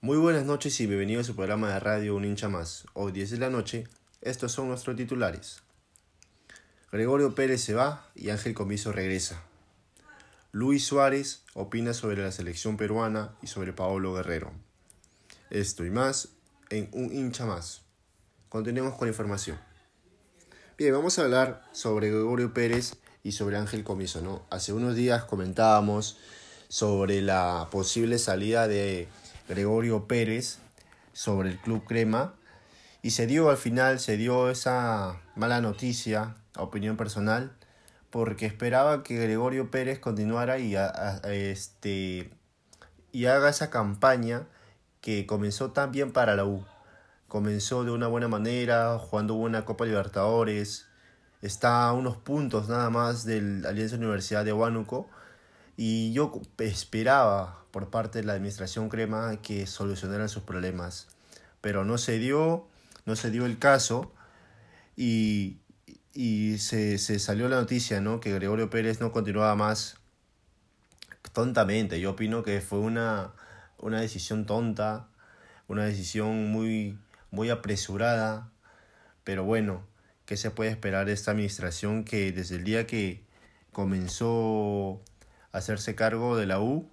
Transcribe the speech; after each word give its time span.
Muy 0.00 0.16
buenas 0.16 0.44
noches 0.44 0.78
y 0.78 0.86
bienvenidos 0.86 1.24
a 1.24 1.26
su 1.26 1.34
programa 1.34 1.72
de 1.72 1.80
radio 1.80 2.14
Un 2.14 2.24
hincha 2.24 2.48
más. 2.48 2.84
Hoy 2.94 3.10
10 3.10 3.30
de 3.30 3.38
la 3.38 3.50
noche, 3.50 3.88
estos 4.20 4.52
son 4.52 4.68
nuestros 4.68 4.94
titulares. 4.94 5.60
Gregorio 6.92 7.34
Pérez 7.34 7.62
se 7.62 7.74
va 7.74 8.08
y 8.14 8.30
Ángel 8.30 8.54
Comiso 8.54 8.92
regresa. 8.92 9.42
Luis 10.52 10.86
Suárez 10.86 11.42
opina 11.52 11.94
sobre 11.94 12.22
la 12.22 12.30
selección 12.30 12.76
peruana 12.76 13.34
y 13.42 13.48
sobre 13.48 13.72
Paolo 13.72 14.14
Guerrero. 14.14 14.52
Esto 15.50 15.84
y 15.84 15.90
más 15.90 16.28
en 16.70 16.88
Un 16.92 17.12
hincha 17.12 17.44
más. 17.44 17.82
Continuemos 18.48 18.94
con 18.94 19.08
la 19.08 19.12
información. 19.12 19.58
Bien, 20.78 20.92
vamos 20.92 21.18
a 21.18 21.22
hablar 21.22 21.64
sobre 21.72 22.08
Gregorio 22.08 22.54
Pérez 22.54 22.94
y 23.24 23.32
sobre 23.32 23.56
Ángel 23.56 23.82
Comiso, 23.82 24.20
¿no? 24.20 24.46
Hace 24.48 24.72
unos 24.72 24.94
días 24.94 25.24
comentábamos 25.24 26.18
sobre 26.68 27.20
la 27.20 27.66
posible 27.72 28.18
salida 28.18 28.68
de 28.68 29.08
Gregorio 29.48 30.06
Pérez 30.06 30.58
sobre 31.12 31.50
el 31.50 31.58
Club 31.58 31.84
Crema. 31.84 32.34
Y 33.02 33.10
se 33.10 33.26
dio 33.26 33.50
al 33.50 33.56
final, 33.56 34.00
se 34.00 34.16
dio 34.16 34.50
esa 34.50 35.20
mala 35.36 35.60
noticia, 35.60 36.36
opinión 36.56 36.96
personal, 36.96 37.56
porque 38.10 38.46
esperaba 38.46 39.02
que 39.02 39.16
Gregorio 39.16 39.70
Pérez 39.70 39.98
continuara 39.98 40.58
y, 40.58 40.76
este, 41.24 42.30
y 43.12 43.26
haga 43.26 43.48
esa 43.48 43.70
campaña 43.70 44.46
que 45.00 45.26
comenzó 45.26 45.70
tan 45.70 45.92
bien 45.92 46.12
para 46.12 46.34
la 46.34 46.44
U. 46.44 46.64
Comenzó 47.28 47.84
de 47.84 47.92
una 47.92 48.08
buena 48.08 48.28
manera, 48.28 48.98
jugando 48.98 49.34
una 49.34 49.64
Copa 49.64 49.84
Libertadores, 49.84 50.86
está 51.40 51.86
a 51.86 51.92
unos 51.92 52.16
puntos 52.16 52.68
nada 52.68 52.90
más 52.90 53.24
del 53.24 53.64
Alianza 53.64 53.96
Universidad 53.96 54.44
de 54.44 54.52
Huánuco 54.52 55.08
y 55.80 56.12
yo 56.12 56.42
esperaba 56.58 57.64
por 57.70 57.88
parte 57.88 58.18
de 58.18 58.24
la 58.24 58.32
administración 58.32 58.88
Crema 58.88 59.40
que 59.40 59.64
solucionaran 59.68 60.28
sus 60.28 60.42
problemas, 60.42 61.06
pero 61.60 61.84
no 61.84 61.98
se 61.98 62.18
dio, 62.18 62.66
no 63.06 63.14
se 63.14 63.30
dio 63.30 63.46
el 63.46 63.60
caso 63.60 64.12
y, 64.96 65.58
y 66.12 66.58
se, 66.58 66.98
se, 66.98 67.20
salió 67.20 67.48
la 67.48 67.60
noticia, 67.60 68.00
¿no? 68.00 68.18
Que 68.18 68.34
Gregorio 68.34 68.70
Pérez 68.70 69.00
no 69.00 69.12
continuaba 69.12 69.54
más 69.54 69.98
tontamente. 71.32 72.00
Yo 72.00 72.10
opino 72.10 72.42
que 72.42 72.60
fue 72.60 72.80
una, 72.80 73.32
una 73.78 74.00
decisión 74.00 74.46
tonta, 74.46 75.06
una 75.68 75.84
decisión 75.84 76.50
muy, 76.50 76.98
muy 77.30 77.50
apresurada, 77.50 78.50
pero 79.22 79.44
bueno, 79.44 79.86
¿qué 80.26 80.36
se 80.36 80.50
puede 80.50 80.72
esperar 80.72 81.06
de 81.06 81.12
esta 81.12 81.30
administración 81.30 82.02
que 82.02 82.32
desde 82.32 82.56
el 82.56 82.64
día 82.64 82.84
que 82.84 83.22
comenzó 83.70 85.00
hacerse 85.52 85.94
cargo 85.94 86.36
de 86.36 86.46
la 86.46 86.60
U 86.60 86.90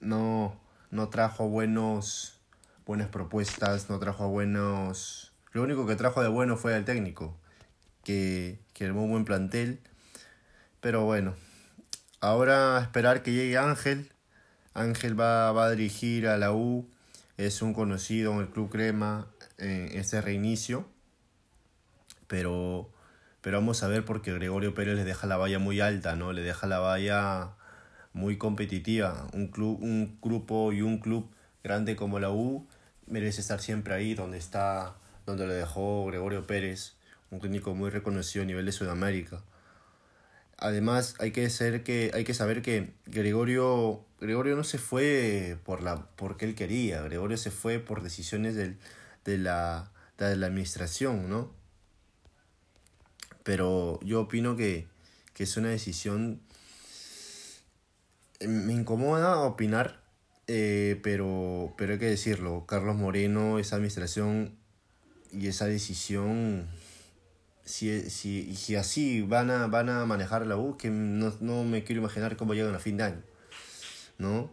no, 0.00 0.58
no 0.90 1.08
trajo 1.08 1.48
buenos, 1.48 2.40
buenas 2.86 3.08
propuestas, 3.08 3.88
no 3.88 3.98
trajo 3.98 4.28
buenos... 4.28 5.32
Lo 5.52 5.62
único 5.62 5.86
que 5.86 5.96
trajo 5.96 6.22
de 6.22 6.28
bueno 6.28 6.56
fue 6.56 6.76
el 6.76 6.84
técnico, 6.84 7.36
que, 8.04 8.60
que 8.72 8.86
armó 8.86 9.04
un 9.04 9.10
buen 9.10 9.24
plantel. 9.24 9.80
Pero 10.80 11.04
bueno, 11.04 11.34
ahora 12.20 12.78
esperar 12.80 13.22
que 13.22 13.32
llegue 13.32 13.58
Ángel. 13.58 14.12
Ángel 14.74 15.18
va, 15.18 15.50
va 15.50 15.66
a 15.66 15.70
dirigir 15.70 16.28
a 16.28 16.38
la 16.38 16.52
U, 16.52 16.88
es 17.36 17.62
un 17.62 17.74
conocido 17.74 18.32
en 18.32 18.40
el 18.40 18.48
Club 18.48 18.70
Crema 18.70 19.26
en 19.58 19.98
este 19.98 20.20
reinicio. 20.20 20.88
Pero, 22.28 22.88
pero 23.40 23.58
vamos 23.58 23.82
a 23.82 23.88
ver 23.88 24.04
porque 24.04 24.32
Gregorio 24.32 24.72
Pérez 24.72 24.94
le 24.94 25.02
deja 25.04 25.26
la 25.26 25.36
valla 25.36 25.58
muy 25.58 25.80
alta, 25.80 26.14
¿no? 26.14 26.32
Le 26.32 26.42
deja 26.42 26.68
la 26.68 26.78
valla 26.78 27.56
muy 28.12 28.38
competitiva. 28.38 29.26
Un, 29.32 29.48
club, 29.48 29.78
un 29.82 30.18
grupo 30.20 30.72
y 30.72 30.82
un 30.82 30.98
club 30.98 31.30
grande 31.62 31.96
como 31.96 32.18
la 32.18 32.30
U 32.30 32.66
merece 33.06 33.40
estar 33.40 33.60
siempre 33.60 33.94
ahí 33.94 34.14
donde 34.14 34.38
está, 34.38 34.96
donde 35.26 35.46
le 35.46 35.54
dejó 35.54 36.06
Gregorio 36.06 36.46
Pérez, 36.46 36.94
un 37.30 37.40
técnico 37.40 37.74
muy 37.74 37.90
reconocido 37.90 38.42
a 38.42 38.46
nivel 38.46 38.66
de 38.66 38.72
Sudamérica. 38.72 39.42
Además, 40.56 41.14
hay 41.18 41.32
que, 41.32 41.48
ser 41.48 41.82
que, 41.82 42.10
hay 42.14 42.24
que 42.24 42.34
saber 42.34 42.60
que 42.60 42.92
Gregorio, 43.06 44.04
Gregorio 44.20 44.56
no 44.56 44.64
se 44.64 44.78
fue 44.78 45.56
por 45.64 45.82
la, 45.82 46.06
porque 46.16 46.44
él 46.44 46.54
quería, 46.54 47.00
Gregorio 47.02 47.38
se 47.38 47.50
fue 47.50 47.78
por 47.78 48.02
decisiones 48.02 48.54
del, 48.54 48.76
de, 49.24 49.38
la, 49.38 49.90
de 50.18 50.36
la 50.36 50.46
administración, 50.46 51.30
¿no? 51.30 51.50
Pero 53.42 53.98
yo 54.02 54.20
opino 54.20 54.54
que, 54.54 54.86
que 55.32 55.44
es 55.44 55.56
una 55.56 55.70
decisión 55.70 56.42
me 58.40 58.72
incomoda 58.72 59.38
opinar, 59.40 60.00
eh, 60.46 60.98
pero, 61.02 61.74
pero 61.76 61.92
hay 61.92 61.98
que 61.98 62.06
decirlo, 62.06 62.64
Carlos 62.66 62.96
Moreno, 62.96 63.58
esa 63.58 63.76
administración 63.76 64.56
y 65.32 65.48
esa 65.48 65.66
decisión, 65.66 66.68
si, 67.64 68.08
si, 68.10 68.54
si 68.56 68.76
así 68.76 69.22
van 69.22 69.50
a, 69.50 69.66
van 69.66 69.90
a 69.90 70.06
manejar 70.06 70.46
la 70.46 70.56
U, 70.56 70.76
que 70.76 70.90
no, 70.90 71.32
no 71.40 71.64
me 71.64 71.84
quiero 71.84 72.00
imaginar 72.00 72.36
cómo 72.36 72.54
llegan 72.54 72.74
a 72.74 72.80
fin 72.80 72.96
de 72.96 73.04
año, 73.04 73.22
¿no? 74.18 74.50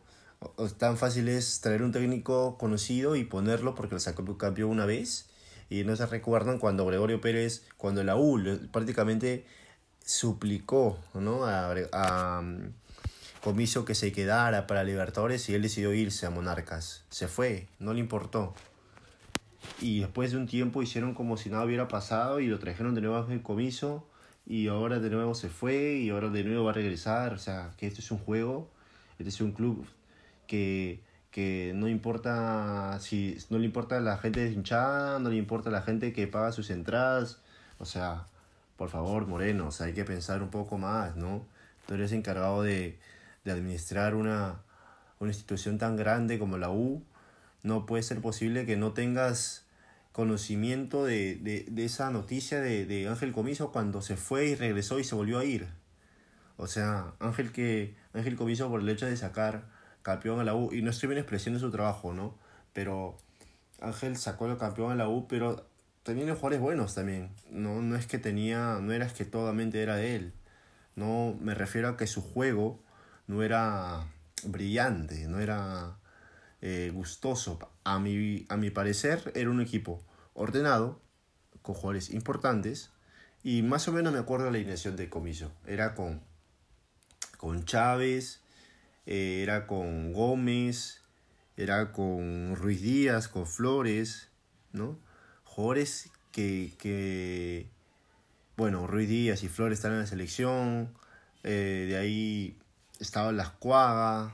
Tan 0.78 0.98
fácil 0.98 1.30
es 1.30 1.62
traer 1.62 1.81
un 1.81 1.92
técnico 1.92 2.58
conocido 2.59 3.16
y 3.16 3.24
ponerlo 3.24 3.74
porque 3.74 3.96
lo 3.96 4.00
sacó 4.00 4.38
campeón 4.38 4.69
una 4.69 4.86
vez 4.86 5.30
y 5.69 5.84
no 5.84 5.96
se 5.96 6.06
recuerdan 6.06 6.59
cuando 6.59 6.86
Gregorio 6.86 7.19
Pérez, 7.22 7.64
cuando 7.78 8.04
la 8.04 8.18
U 8.18 8.40
prácticamente 8.72 9.48
suplicó 10.06 11.00
¿no? 11.16 11.46
a, 11.46 11.74
a 11.92 12.44
Comiso 13.47 13.85
que 13.85 13.96
se 13.96 14.12
quedara 14.12 14.68
para 14.68 14.84
Libertadores 14.84 15.47
y 15.47 15.56
él 15.56 15.62
decidió 15.62 15.94
irse 15.94 16.25
a 16.25 16.30
Monarcas. 16.30 17.06
Se 17.08 17.30
fue, 17.30 17.69
no 17.80 17.94
le 17.94 18.02
importó. 18.02 18.53
Y 19.80 20.02
después 20.02 20.31
de 20.31 20.38
un 20.38 20.47
tiempo 20.47 20.84
hicieron 20.84 21.13
como 21.13 21.38
si 21.38 21.50
nada 21.50 21.63
hubiera 21.63 21.88
pasado 21.88 22.41
y 22.41 22.47
lo 22.47 22.59
trajeron 22.59 22.94
de 22.94 23.00
nuevo 23.00 23.16
a 23.16 23.44
Comiso 23.44 24.06
y 24.46 24.68
ahora 24.68 25.00
de 25.00 25.09
nuevo 25.09 25.34
se 25.34 25.47
fue 25.47 25.94
y 25.94 26.09
ahora 26.09 26.28
de 26.28 26.44
nuevo 26.44 26.66
va 26.66 26.72
a 26.72 26.74
regresar. 26.74 27.31
O 27.31 27.38
sea, 27.38 27.72
que 27.78 27.88
este 27.88 28.02
es 28.02 28.12
un 28.12 28.18
juego, 28.18 28.69
este 29.18 29.30
es 29.30 29.40
un 29.40 29.53
club 29.53 29.88
que, 30.46 31.00
que 31.31 31.72
no 31.74 31.88
importa 31.88 33.00
si 33.00 33.38
no 33.50 33.59
le 33.59 33.63
importa 33.63 34.02
la 34.02 34.18
gente 34.18 34.41
deshinchada, 34.41 35.19
no 35.19 35.30
le 35.30 35.38
importa 35.38 35.69
la 35.69 35.84
gente 35.84 36.12
que 36.12 36.28
paga 36.28 36.52
sus 36.52 36.69
entradas. 36.69 37.40
O 37.80 37.86
sea, 37.86 38.25
por 38.75 38.90
favor, 38.90 39.25
Moreno, 39.25 39.69
o 39.69 39.84
hay 39.84 39.94
que 39.94 40.03
pensar 40.03 40.44
un 40.44 40.50
poco 40.50 40.78
más, 40.78 41.16
¿no? 41.16 41.46
Tú 41.86 41.94
eres 41.94 42.12
encargado 42.12 42.62
de, 42.63 43.00
de 43.47 43.53
administrar 43.53 44.13
una, 44.13 44.62
una 45.19 45.31
institución 45.31 45.78
tan 45.78 45.96
grande 45.96 46.38
como 46.38 46.58
la 46.58 46.69
U, 46.69 47.03
no 47.63 47.85
puede 47.85 48.03
ser 48.03 48.22
posible 48.22 48.66
que 48.66 48.78
no 48.78 48.94
tengas 48.94 49.66
conocimiento 50.12 51.06
de, 51.06 51.35
de, 51.35 51.66
de 51.69 51.86
esa 51.86 52.09
noticia 52.12 52.59
de, 52.59 52.86
de, 52.86 53.07
Ángel 53.07 53.31
Comiso 53.31 53.72
cuando 53.72 54.02
se 54.02 54.18
fue 54.18 54.47
y 54.47 54.56
regresó 54.56 55.00
y 55.00 55.03
se 55.03 55.16
volvió 55.16 55.40
a 55.40 55.46
ir. 55.46 55.68
O 56.57 56.68
sea, 56.68 57.13
Ángel, 57.19 57.52
que, 57.52 57.96
Ángel 58.13 58.36
Comiso 58.36 58.69
por 58.69 58.81
el 58.81 58.90
hecho 58.90 59.06
de 59.06 59.16
sacar 59.16 59.69
campeón 60.02 60.40
a 60.40 60.44
la 60.44 60.56
U, 60.56 60.74
y 60.74 60.81
no 60.81 60.90
estoy 60.90 61.07
bien 61.07 61.19
expresando 61.19 61.59
su 61.59 61.72
trabajo, 61.72 62.13
¿no? 62.13 62.36
Pero 62.74 63.18
Ángel 63.80 64.18
sacó 64.18 64.47
el 64.47 64.57
campeón 64.57 64.91
a 64.91 64.96
la 64.96 65.07
U, 65.07 65.28
pero 65.28 65.68
tenía 66.03 66.25
jugadores 66.34 66.59
buenos 66.59 66.96
también. 66.96 67.30
No, 67.52 67.81
no 67.81 67.96
es 67.96 68.07
que 68.07 68.18
tenía, 68.18 68.80
no 68.81 68.94
era 68.94 69.07
que 69.07 69.25
totalmente 69.25 69.81
era 69.84 69.96
de 69.97 70.16
él. 70.16 70.34
No, 70.96 71.38
me 71.40 71.53
refiero 71.53 71.90
a 71.90 71.97
que 71.97 72.07
su 72.07 72.22
juego 72.22 72.80
no 73.28 73.44
era 73.44 74.08
brillante, 74.44 75.28
no 75.28 75.40
era 75.40 76.00
eh, 76.62 76.92
gustoso. 76.94 77.60
A 77.84 78.00
mi, 78.00 78.46
a 78.50 78.58
mi 78.58 78.70
parecer 78.72 79.32
era 79.36 79.50
un 79.50 79.62
equipo 79.62 80.04
ordenado, 80.34 81.02
con 81.62 81.76
jugadores 81.76 82.10
importantes, 82.10 82.92
y 83.44 83.62
más 83.62 83.88
o 83.88 83.92
menos 83.92 84.14
me 84.14 84.20
acuerdo 84.20 84.46
de 84.46 84.52
la 84.52 84.58
alineación 84.58 84.96
de 84.96 85.10
Comiso. 85.10 85.52
Era 85.66 85.96
con, 85.96 86.22
con 87.38 87.66
Chávez, 87.66 88.42
eh, 89.06 89.42
era 89.44 89.68
con 89.68 90.14
Gómez, 90.14 91.02
era 91.56 91.92
con 91.92 92.56
Ruiz 92.56 92.82
Díaz, 92.82 93.28
con 93.28 93.48
Flores, 93.48 94.30
¿no? 94.72 95.00
Jugadores 95.44 96.12
que, 96.31 96.74
que 96.78 97.69
bueno, 98.56 98.88
Ruiz 98.88 99.10
Díaz 99.10 99.44
y 99.44 99.50
Flores 99.50 99.80
están 99.80 99.94
en 99.94 100.00
la 100.00 100.07
selección, 100.07 100.94
eh, 101.44 101.86
de 101.90 101.98
ahí 101.98 102.60
estaba 103.00 103.32
Las 103.32 103.50
Cuaga, 103.50 104.32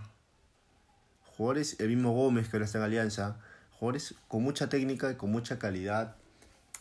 jugadores, 1.37 1.79
el 1.79 1.89
mismo 1.89 2.13
Gómez 2.13 2.49
que 2.49 2.57
ahora 2.57 2.65
está 2.65 2.77
en 2.79 2.85
Alianza, 2.85 3.37
jugadores 3.71 4.15
con 4.27 4.43
mucha 4.43 4.69
técnica 4.69 5.11
y 5.11 5.15
con 5.15 5.31
mucha 5.31 5.59
calidad. 5.59 6.15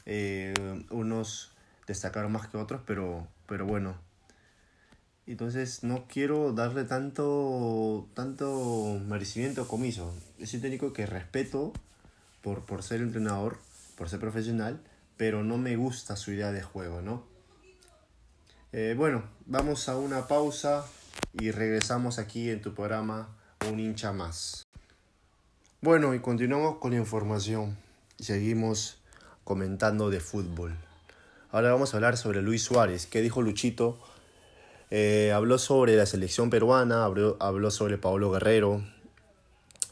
Eh, 0.06 0.54
unos 0.90 1.52
destacaron 1.86 2.32
más 2.32 2.48
que 2.48 2.58
otros, 2.58 2.82
pero, 2.86 3.26
pero 3.46 3.66
bueno. 3.66 3.96
Entonces 5.26 5.84
no 5.84 6.06
quiero 6.08 6.52
darle 6.52 6.84
tanto, 6.84 8.08
tanto 8.14 9.00
merecimiento 9.06 9.62
a 9.62 9.68
Comiso. 9.68 10.14
Es 10.38 10.52
un 10.54 10.60
técnico 10.60 10.92
que 10.92 11.06
respeto 11.06 11.72
por, 12.42 12.64
por 12.64 12.82
ser 12.82 13.00
entrenador, 13.00 13.58
por 13.96 14.08
ser 14.08 14.18
profesional, 14.18 14.80
pero 15.16 15.44
no 15.44 15.58
me 15.58 15.76
gusta 15.76 16.16
su 16.16 16.32
idea 16.32 16.50
de 16.50 16.62
juego, 16.62 17.02
¿no? 17.02 17.24
Eh, 18.72 18.94
bueno, 18.96 19.22
vamos 19.46 19.88
a 19.88 19.96
una 19.96 20.26
pausa 20.26 20.84
y 21.34 21.50
regresamos 21.50 22.18
aquí 22.18 22.50
en 22.50 22.60
tu 22.60 22.74
programa 22.74 23.28
Un 23.70 23.80
hincha 23.80 24.12
más. 24.12 24.66
Bueno, 25.80 26.14
y 26.14 26.20
continuamos 26.20 26.78
con 26.78 26.92
la 26.92 26.98
información. 26.98 27.76
Seguimos 28.18 28.98
comentando 29.44 30.10
de 30.10 30.20
fútbol. 30.20 30.76
Ahora 31.50 31.72
vamos 31.72 31.92
a 31.92 31.96
hablar 31.96 32.16
sobre 32.16 32.42
Luis 32.42 32.62
Suárez. 32.62 33.06
¿Qué 33.06 33.20
dijo 33.20 33.42
Luchito? 33.42 33.98
Eh, 34.90 35.32
habló 35.32 35.58
sobre 35.58 35.96
la 35.96 36.06
selección 36.06 36.50
peruana, 36.50 37.04
habló, 37.04 37.36
habló 37.40 37.70
sobre 37.70 37.98
Pablo 37.98 38.30
Guerrero, 38.30 38.84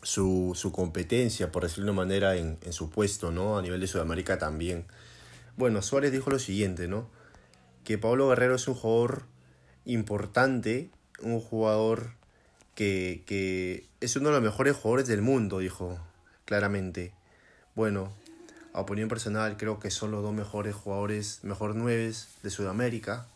su, 0.02 0.52
su, 0.54 0.72
competencia, 0.72 1.50
por 1.50 1.62
decirlo 1.62 1.86
de 1.86 1.90
una 1.92 2.02
manera, 2.02 2.36
en, 2.36 2.58
en, 2.62 2.72
su 2.72 2.90
puesto, 2.90 3.30
¿no? 3.30 3.58
A 3.58 3.62
nivel 3.62 3.80
de 3.80 3.86
Sudamérica 3.86 4.38
también. 4.38 4.84
Bueno, 5.56 5.80
Suárez 5.82 6.12
dijo 6.12 6.30
lo 6.30 6.38
siguiente, 6.38 6.86
¿no? 6.86 7.08
Que 7.84 7.98
Pablo 7.98 8.28
Guerrero 8.28 8.56
es 8.56 8.68
un 8.68 8.74
jugador 8.74 9.24
importante, 9.86 10.90
un 11.22 11.40
jugador 11.40 12.12
que, 12.74 13.22
que 13.26 13.86
es 14.00 14.16
uno 14.16 14.28
de 14.28 14.34
los 14.34 14.42
mejores 14.42 14.76
jugadores 14.76 15.08
del 15.08 15.22
mundo, 15.22 15.58
dijo 15.58 15.98
claramente. 16.44 17.12
Bueno, 17.74 18.12
a 18.72 18.80
opinión 18.80 19.08
personal, 19.08 19.56
creo 19.56 19.80
que 19.80 19.90
son 19.90 20.10
los 20.10 20.22
dos 20.22 20.32
mejores 20.32 20.74
jugadores, 20.74 21.40
mejor 21.42 21.74
nueves 21.74 22.28
de 22.42 22.50
Sudamérica, 22.50 23.26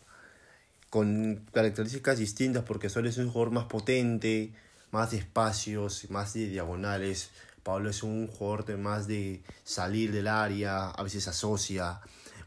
con 0.90 1.44
características 1.52 2.18
distintas 2.18 2.62
porque 2.62 2.88
Suárez 2.88 3.18
es 3.18 3.24
un 3.24 3.32
jugador 3.32 3.52
más 3.52 3.64
potente, 3.64 4.52
más 4.92 5.10
de 5.10 5.18
espacios, 5.18 6.08
más 6.10 6.34
de 6.34 6.48
diagonales. 6.48 7.30
Pablo 7.64 7.90
es 7.90 8.02
un 8.02 8.28
jugador 8.28 8.64
de 8.64 8.76
más 8.76 9.08
de 9.08 9.42
salir 9.64 10.12
del 10.12 10.28
área, 10.28 10.90
a 10.90 11.02
veces 11.02 11.26
asocia, 11.26 12.00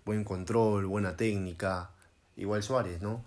buen 0.05 0.23
control, 0.23 0.85
buena 0.85 1.17
técnica. 1.17 1.89
Igual 2.37 2.63
Suárez, 2.63 3.01
¿no? 3.01 3.25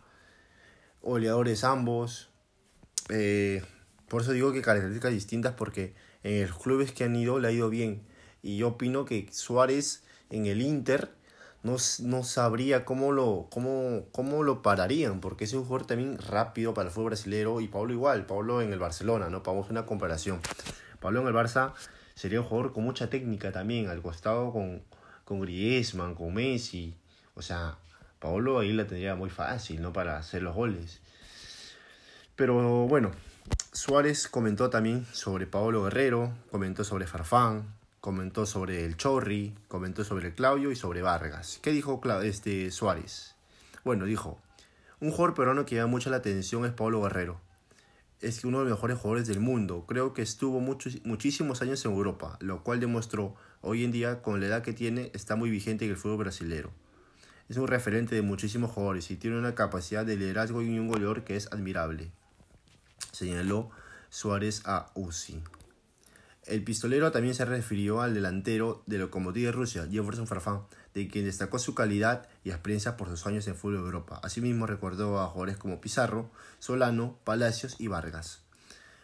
Oleadores 1.03 1.65
ambos. 1.65 2.31
Eh, 3.09 3.63
por 4.09 4.23
eso 4.23 4.33
digo 4.33 4.53
que 4.53 4.63
características 4.63 5.13
distintas 5.13 5.55
porque 5.55 5.95
en 6.23 6.47
los 6.47 6.59
clubes 6.59 6.93
que 6.93 7.05
han 7.05 7.17
ido 7.17 7.39
le 7.39 7.49
ha 7.49 7.53
ido 7.53 7.71
bien. 7.71 8.03
Y 8.43 8.57
yo 8.57 8.69
opino 8.69 9.05
que 9.05 9.29
Suárez 9.33 10.03
en 10.31 10.47
el 10.47 10.63
Inter 10.63 11.11
no, 11.63 11.77
no 12.01 12.25
sabría 12.25 12.85
cómo 12.85 13.13
lo, 13.13 13.49
cómo, 13.51 14.07
cómo 14.13 14.43
lo 14.43 14.63
pararían, 14.63 15.21
porque 15.21 15.45
es 15.45 15.53
un 15.53 15.65
jugador 15.65 15.87
también 15.87 16.19
rápido 16.19 16.73
para 16.73 16.89
el 16.89 16.95
fútbol 16.95 17.11
brasileño 17.11 17.61
y 17.61 17.69
Pablo 17.69 17.93
igual, 17.93 18.27
Pablo 18.27 18.63
en 18.63 18.73
el 18.73 18.79
Barcelona, 18.79 19.29
¿no? 19.29 19.43
Vamos 19.43 19.71
una 19.71 19.85
comparación. 19.85 20.41
Pablo 21.01 21.21
en 21.21 21.29
el 21.29 21.35
Barça 21.35 21.75
sería 22.15 22.41
un 22.41 22.47
jugador 22.47 22.73
con 22.73 22.85
mucha 22.85 23.11
técnica 23.11 23.53
también, 23.53 23.89
al 23.89 24.03
costado 24.03 24.53
con, 24.53 24.83
con 25.25 25.41
Griezmann, 25.41 26.15
con 26.15 26.33
Messi. 26.35 26.97
O 27.35 27.43
sea, 27.43 27.79
Pablo 28.21 28.59
ahí 28.59 28.73
la 28.73 28.87
tendría 28.87 29.17
muy 29.17 29.31
fácil, 29.31 29.81
¿no? 29.81 29.93
Para 29.93 30.19
hacer 30.19 30.43
los 30.43 30.55
goles. 30.55 31.01
Pero 32.37 32.87
bueno, 32.87 33.11
Suárez 33.73 34.29
comentó 34.29 34.71
también 34.71 35.07
sobre 35.13 35.47
Pablo 35.47 35.85
Guerrero, 35.85 36.33
comentó 36.51 36.85
sobre 36.85 37.07
Farfán, 37.07 37.75
comentó 38.01 38.47
sobre 38.47 38.85
el 38.85 38.97
Chorri, 38.97 39.55
comentó 39.69 40.05
sobre 40.05 40.35
Claudio 40.35 40.71
y 40.71 40.77
sobre 40.77 41.03
Vargas. 41.03 41.59
¿Qué 41.63 41.71
dijo 41.71 42.01
este 42.23 42.71
Suárez? 42.71 43.35
Bueno, 43.85 44.05
dijo, 44.05 44.39
un 45.01 45.11
jugador 45.11 45.35
peruano 45.35 45.65
que 45.65 45.77
llama 45.77 45.91
mucho 45.91 46.11
la 46.11 46.19
atención 46.19 46.67
es 46.67 46.73
Pablo 46.73 47.01
Guerrero. 47.03 47.41
Es 48.21 48.45
uno 48.45 48.59
de 48.59 48.65
los 48.65 48.75
mejores 48.75 48.99
jugadores 48.99 49.27
del 49.29 49.41
mundo. 49.41 49.87
Creo 49.89 50.13
que 50.13 50.21
estuvo 50.21 50.61
muchos, 50.61 50.99
muchísimos 51.05 51.63
años 51.63 51.83
en 51.87 51.93
Europa, 51.93 52.37
lo 52.41 52.63
cual 52.63 52.81
demostró 52.81 53.35
hoy 53.63 53.83
en 53.83 53.93
día, 53.93 54.21
con 54.21 54.41
la 54.41 54.47
edad 54.47 54.63
que 54.63 54.75
tiene, 54.75 55.11
está 55.15 55.37
muy 55.37 55.49
vigente 55.49 55.87
en 55.87 55.93
el 55.93 55.97
fútbol 55.97 56.19
brasileño. 56.19 56.71
Es 57.51 57.57
un 57.57 57.67
referente 57.67 58.15
de 58.15 58.23
muchísimos 58.23 58.71
jugadores 58.71 59.11
y 59.11 59.17
tiene 59.17 59.37
una 59.37 59.57
capacidad 59.57 60.07
de 60.07 60.17
liderazgo 60.17 60.63
y 60.63 60.79
un 60.79 60.87
goleador 60.87 61.25
que 61.25 61.35
es 61.35 61.51
admirable. 61.53 62.13
Señaló 63.11 63.71
Suárez 64.09 64.63
a 64.67 64.93
Uzi. 64.95 65.43
El 66.47 66.63
pistolero 66.63 67.11
también 67.11 67.35
se 67.35 67.45
refirió 67.45 68.03
al 68.03 68.15
delantero 68.15 68.85
de 68.87 68.99
Lokomotiv 68.99 69.47
de 69.47 69.51
Rusia, 69.51 69.89
Jefferson 69.91 70.29
Farfán, 70.29 70.61
de 70.95 71.09
quien 71.09 71.25
destacó 71.25 71.59
su 71.59 71.75
calidad 71.75 72.29
y 72.45 72.51
experiencia 72.51 72.97
por 72.97 73.09
sus 73.09 73.27
años 73.27 73.49
en 73.49 73.57
fútbol 73.57 73.79
de 73.79 73.81
Europa. 73.81 74.21
Asimismo 74.23 74.69
recordó 74.69 75.19
a 75.19 75.27
jugadores 75.27 75.57
como 75.57 75.81
Pizarro, 75.81 76.31
Solano, 76.61 77.19
Palacios 77.25 77.75
y 77.81 77.89
Vargas. 77.89 78.43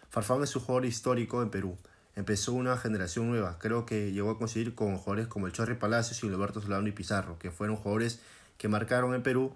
Farfán 0.08 0.44
es 0.44 0.54
un 0.54 0.62
jugador 0.62 0.87
histórico 0.87 1.42
en 1.42 1.50
Perú. 1.50 1.76
Empezó 2.14 2.54
una 2.54 2.78
generación 2.78 3.28
nueva. 3.28 3.58
Creo 3.58 3.84
que 3.84 4.12
llegó 4.12 4.31
a 4.31 4.38
conseguir 4.38 4.75
con 4.75 4.96
jugadores 4.96 5.26
como 5.26 5.46
el 5.46 5.52
Chorri 5.52 5.75
Palacios 5.75 6.22
y 6.25 6.31
Roberto 6.31 6.62
Solano 6.62 6.88
y 6.88 6.92
Pizarro, 6.92 7.38
que 7.38 7.50
fueron 7.50 7.76
jugadores 7.76 8.20
que 8.58 8.68
marcaron 8.68 9.14
en 9.14 9.22
Perú. 9.22 9.54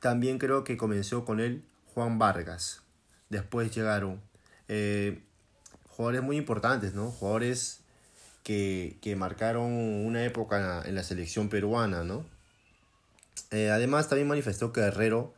También 0.00 0.38
creo 0.38 0.64
que 0.64 0.76
comenzó 0.76 1.24
con 1.24 1.40
él 1.40 1.64
Juan 1.94 2.18
Vargas. 2.18 2.82
Después 3.30 3.74
llegaron 3.74 4.20
eh, 4.68 5.22
jugadores 5.88 6.22
muy 6.22 6.36
importantes, 6.36 6.94
¿no? 6.94 7.10
Jugadores 7.10 7.80
que, 8.42 8.98
que 9.00 9.16
marcaron 9.16 9.72
una 9.72 10.24
época 10.24 10.82
en 10.84 10.94
la, 10.94 11.02
selección 11.02 11.48
peruana, 11.48 12.04
¿no? 12.04 12.26
Eh, 13.50 13.70
además, 13.70 14.08
también 14.08 14.28
manifestó 14.28 14.72
que 14.72 14.80
Herrero 14.80 15.34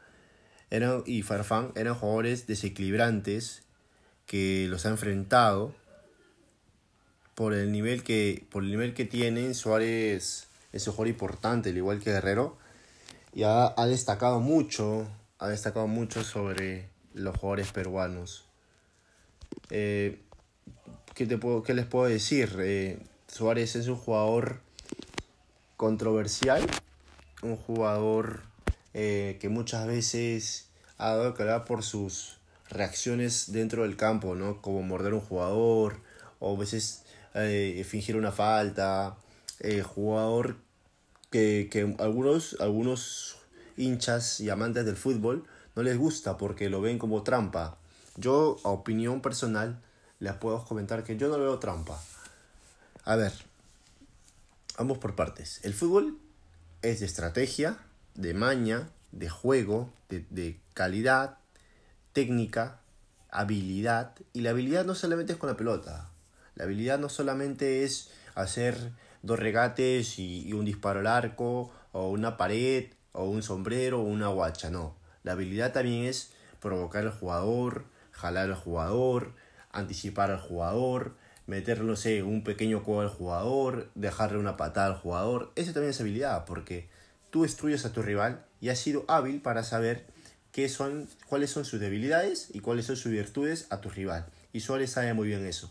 era, 0.71 1.03
y 1.07 1.23
Farfán 1.23 1.73
eran 1.77 1.95
jugadores 1.95 2.47
desequilibrantes 2.47 3.63
que 4.27 4.67
los 4.69 4.87
ha 4.87 4.91
enfrentado 4.91 5.75
por 7.35 7.55
el 7.55 7.71
nivel 7.71 8.03
que, 8.03 8.47
por 8.51 8.65
el 8.65 8.71
nivel 8.71 8.95
que 8.95 9.05
tienen. 9.05 9.55
Suárez 9.55 10.49
es 10.73 10.87
un 10.87 10.93
jugador 10.93 11.09
importante, 11.09 11.71
al 11.71 11.77
igual 11.77 12.01
que 12.01 12.13
Guerrero, 12.13 12.57
y 13.37 13.43
ha, 13.43 13.75
destacado 13.87 14.41
mucho, 14.41 15.07
ha 15.39 15.49
destacado 15.49 15.87
mucho 15.87 16.25
sobre 16.25 16.89
los 17.13 17.37
jugadores 17.37 17.71
peruanos. 17.71 18.47
Eh, 19.69 20.23
¿qué, 21.15 21.27
te 21.27 21.37
puedo, 21.37 21.63
qué 21.63 21.75
les 21.75 21.85
puedo 21.85 22.07
decir? 22.07 22.57
Eh, 22.61 22.99
Suárez 23.29 23.77
es 23.77 23.89
un 23.89 23.97
jugador 23.97 24.61
controversial, 25.77 26.67
un 27.43 27.57
jugador 27.57 28.41
eh, 28.95 29.37
que 29.39 29.51
muchas 29.51 29.87
veces 29.87 30.71
ha 30.97 31.11
dado 31.11 31.35
que 31.35 31.43
hablar 31.43 31.67
por 31.67 31.83
sus 31.83 32.39
reacciones 32.71 33.53
dentro 33.53 33.83
del 33.83 33.97
campo, 33.97 34.35
¿no? 34.35 34.63
Como 34.63 34.81
morder 34.81 35.13
un 35.13 35.21
jugador, 35.21 36.01
o 36.39 36.57
a 36.57 36.59
veces 36.59 37.05
fingir 37.85 38.17
una 38.17 38.33
falta. 38.33 39.19
Jugador 39.83 40.57
que, 41.31 41.69
que 41.71 41.95
algunos, 41.99 42.57
algunos 42.61 43.37
hinchas 43.77 44.41
y 44.41 44.51
amantes 44.51 44.85
del 44.85 44.97
fútbol 44.97 45.45
no 45.75 45.83
les 45.83 45.99
gusta 45.99 46.37
porque 46.37 46.71
lo 46.71 46.81
ven 46.81 46.99
como 46.99 47.23
trampa. 47.23 47.77
Yo, 48.17 48.59
a 48.65 48.71
opinión 48.71 49.21
personal, 49.21 49.81
les 50.21 50.35
puedo 50.35 50.65
comentar 50.65 51.05
que 51.05 51.17
yo 51.17 51.29
no 51.29 51.39
veo 51.39 51.59
trampa. 51.59 52.01
A 53.05 53.17
ver, 53.17 53.33
vamos 54.79 54.99
por 54.99 55.15
partes. 55.15 55.61
El 55.63 55.75
fútbol 55.75 56.19
es 56.83 57.01
de 57.01 57.07
estrategia, 57.07 57.79
de 58.15 58.33
maña, 58.33 58.89
de 59.13 59.29
juego, 59.29 59.93
de, 60.09 60.25
de 60.31 60.59
calidad, 60.73 61.39
técnica, 62.13 62.81
habilidad. 63.31 64.15
Y 64.33 64.41
la 64.41 64.51
habilidad 64.51 64.87
no 64.87 64.95
solamente 64.95 65.35
es 65.35 65.39
con 65.39 65.51
la 65.51 65.57
pelota. 65.57 66.09
La 66.55 66.65
habilidad 66.65 66.99
no 66.99 67.11
solamente 67.11 67.85
es 67.85 68.11
hacer 68.35 68.93
dos 69.23 69.39
regates 69.39 70.19
y, 70.19 70.47
y, 70.47 70.53
un 70.53 70.65
disparo 70.65 71.01
al 71.01 71.07
arco, 71.07 71.73
o 71.93 72.11
una 72.11 72.37
pared, 72.37 72.93
o 73.13 73.25
un 73.25 73.43
sombrero, 73.43 74.01
o 74.01 74.05
una 74.05 74.29
guacha, 74.29 74.71
no. 74.71 74.97
La 75.23 75.33
habilidad 75.33 75.73
también 75.73 76.05
es 76.05 76.33
provocar 76.61 77.05
al 77.05 77.13
jugador, 77.13 77.85
jalar 78.13 78.47
al 78.47 78.55
jugador, 78.55 79.35
anticipar 79.73 80.31
al 80.31 80.41
jugador, 80.41 81.17
meterle, 81.47 81.85
no 81.85 81.97
sé, 81.97 82.23
un 82.23 82.43
pequeño 82.43 82.83
codo 82.83 83.01
al 83.01 83.09
jugador, 83.09 83.91
dejarle 83.95 84.39
una 84.39 84.57
patada 84.57 84.89
al 84.89 84.97
jugador. 84.97 85.53
Eso 85.57 85.73
también 85.73 85.91
es 85.91 86.01
habilidad, 86.01 86.45
porque 86.45 86.89
tú 87.31 87.43
destruyes 87.43 87.85
a 87.85 87.93
tu 87.93 88.03
rival 88.03 88.45
y 88.61 88.69
has 88.71 88.79
sido 88.79 89.05
hábil 89.09 89.41
para 89.41 89.63
saber 89.63 90.07
qué 90.53 90.69
son, 90.69 91.09
cuáles 91.29 91.51
son 91.51 91.65
sus 91.65 91.81
debilidades 91.81 92.49
y 92.53 92.61
cuáles 92.61 92.87
son 92.87 92.97
sus 92.97 93.13
virtudes 93.13 93.67
a 93.71 93.81
tu 93.81 93.91
rival. 93.91 94.27
Y 94.53 94.61
Suárez 94.61 94.91
sabe 94.91 95.13
muy 95.15 95.29
bien 95.29 95.47
eso. 95.47 95.71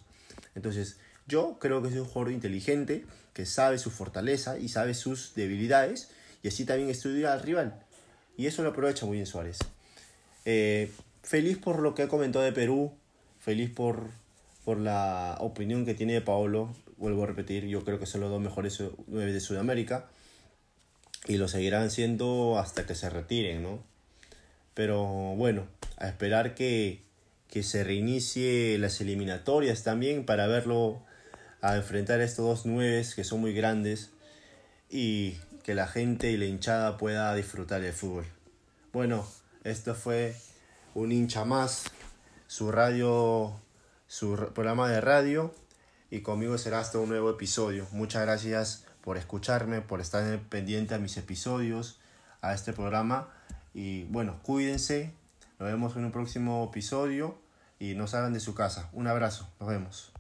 Entonces, 0.54 1.00
yo 1.28 1.58
creo 1.60 1.82
que 1.82 1.90
es 1.90 1.96
un 1.96 2.06
jugador 2.06 2.32
inteligente, 2.32 3.06
que 3.34 3.46
sabe 3.46 3.78
su 3.78 3.92
fortaleza 3.92 4.58
y 4.58 4.70
sabe 4.70 4.94
sus 4.94 5.34
debilidades, 5.36 6.10
y 6.44 6.48
así 6.48 6.66
también 6.66 6.90
estudia 6.90 7.34
al 7.34 7.42
rival. 7.42 7.82
Y 8.38 8.48
eso 8.48 8.64
lo 8.64 8.70
aprovecha 8.70 9.06
muy 9.06 9.18
bien 9.18 9.26
Suárez. 9.26 9.60
Eh, 10.46 10.92
feliz 11.24 11.58
por 11.58 11.80
lo 11.80 11.96
que 11.96 12.04
ha 12.04 12.08
comentado 12.08 12.46
de 12.46 12.52
Perú, 12.52 12.94
feliz 13.40 13.70
por, 13.72 14.10
por 14.64 14.78
la 14.78 15.38
opinión 15.40 15.86
que 15.86 15.96
tiene 15.96 16.14
de 16.14 16.22
Paolo. 16.22 16.76
Vuelvo 16.98 17.24
a 17.24 17.28
repetir, 17.28 17.66
yo 17.66 17.84
creo 17.84 18.00
que 18.00 18.06
son 18.06 18.22
los 18.22 18.30
dos 18.30 18.42
mejores 18.42 18.82
nueve 19.08 19.34
de 19.34 19.40
Sudamérica. 19.40 20.08
Y 21.28 21.38
lo 21.38 21.48
seguirán 21.48 21.90
siendo 21.90 22.60
hasta 22.60 22.86
que 22.86 22.94
se 22.94 23.10
retiren, 23.10 23.64
¿no? 23.64 23.84
Pero 24.76 25.04
bueno, 25.36 25.66
a 25.98 26.08
esperar 26.08 26.54
que, 26.54 27.02
que 27.50 27.64
se 27.64 27.84
reinicie 27.84 28.78
las 28.78 29.02
eliminatorias 29.02 29.84
también 29.84 30.26
para 30.26 30.46
verlo 30.46 31.02
a 31.66 31.78
enfrentar 31.78 32.22
estos 32.22 32.46
dos 32.46 32.66
nueves 32.66 33.16
que 33.16 33.24
son 33.24 33.42
muy 33.42 33.54
grandes 33.54 34.12
y 34.90 35.38
que 35.64 35.74
la 35.74 35.88
gente 35.88 36.32
y 36.32 36.38
la 36.38 36.46
hinchada 36.46 36.98
pueda 36.98 37.34
disfrutar 37.34 37.82
del 37.82 37.94
fútbol. 37.94 38.26
Bueno, 38.94 39.26
esto 39.64 39.96
fue 39.96 40.36
un 40.94 41.12
hincha 41.12 41.44
más 41.44 41.86
su 42.48 42.72
radio, 42.72 43.60
su 44.08 44.36
programa 44.54 44.90
de 44.90 45.02
radio. 45.02 45.54
y 46.12 46.22
conmigo 46.22 46.58
será 46.60 46.80
hasta 46.80 47.00
un 47.00 47.10
nuevo 47.10 47.32
episodio. 47.32 47.88
Muchas 47.92 48.22
gracias 48.22 48.86
por 49.02 49.18
escucharme, 49.18 49.82
por 49.82 50.02
estar 50.02 50.40
pendiente 50.50 50.94
a 50.94 51.00
mis 51.00 51.18
episodios, 51.18 52.00
a 52.42 52.54
este 52.54 52.74
programa. 52.74 53.30
Y 53.74 54.04
bueno, 54.04 54.40
cuídense. 54.44 55.14
Nos 55.60 55.68
vemos 55.68 55.96
en 55.96 56.06
un 56.06 56.12
próximo 56.12 56.70
episodio 56.70 57.38
y 57.80 57.96
no 57.96 58.08
salgan 58.08 58.34
de 58.34 58.40
su 58.40 58.54
casa. 58.54 58.90
Un 58.94 59.08
abrazo. 59.08 59.50
Nos 59.60 59.68
vemos. 59.68 60.15